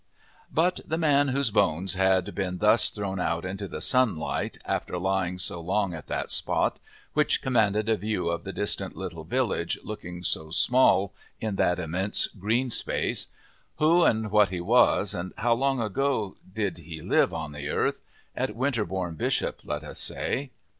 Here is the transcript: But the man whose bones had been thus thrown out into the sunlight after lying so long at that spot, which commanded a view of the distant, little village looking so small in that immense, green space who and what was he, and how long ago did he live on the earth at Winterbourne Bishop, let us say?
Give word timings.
But 0.51 0.79
the 0.83 0.97
man 0.97 1.27
whose 1.27 1.51
bones 1.51 1.93
had 1.93 2.33
been 2.33 2.57
thus 2.57 2.89
thrown 2.89 3.19
out 3.19 3.45
into 3.45 3.67
the 3.67 3.81
sunlight 3.81 4.57
after 4.65 4.97
lying 4.97 5.37
so 5.37 5.59
long 5.61 5.93
at 5.93 6.07
that 6.07 6.31
spot, 6.31 6.79
which 7.13 7.39
commanded 7.43 7.87
a 7.87 7.97
view 7.97 8.27
of 8.27 8.43
the 8.43 8.51
distant, 8.51 8.95
little 8.95 9.23
village 9.25 9.77
looking 9.83 10.23
so 10.23 10.49
small 10.49 11.13
in 11.39 11.55
that 11.57 11.77
immense, 11.77 12.25
green 12.25 12.71
space 12.71 13.27
who 13.75 14.03
and 14.03 14.31
what 14.31 14.51
was 14.51 15.11
he, 15.11 15.19
and 15.19 15.33
how 15.37 15.53
long 15.53 15.79
ago 15.79 16.35
did 16.51 16.79
he 16.79 16.99
live 17.03 17.31
on 17.31 17.51
the 17.51 17.69
earth 17.69 18.01
at 18.35 18.55
Winterbourne 18.55 19.13
Bishop, 19.13 19.59
let 19.63 19.83
us 19.83 19.99
say? 19.99 20.49